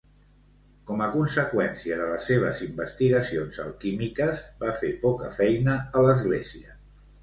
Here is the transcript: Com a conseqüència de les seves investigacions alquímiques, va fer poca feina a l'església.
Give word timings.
Com 0.91 1.03
a 1.05 1.09
conseqüència 1.15 1.99
de 1.99 2.07
les 2.13 2.25
seves 2.31 2.63
investigacions 2.69 3.63
alquímiques, 3.69 4.45
va 4.67 4.77
fer 4.83 4.93
poca 5.09 5.35
feina 5.41 5.81
a 5.99 6.09
l'església. 6.11 6.81